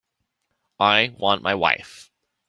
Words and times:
I 0.79 1.13
want 1.19 1.43
my 1.43 1.53
wife. 1.53 2.09